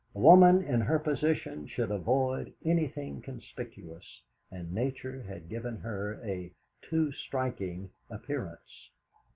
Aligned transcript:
A 0.15 0.19
woman 0.19 0.63
in 0.63 0.81
her 0.81 0.97
position 0.97 1.67
should 1.67 1.91
avoid 1.91 2.55
anything 2.65 3.21
conspicuous, 3.21 4.23
and 4.51 4.73
Nature 4.73 5.21
had 5.21 5.47
given 5.47 5.77
her 5.77 6.19
a 6.25 6.51
too 6.81 7.11
striking 7.11 7.91
appearance. 8.09 8.89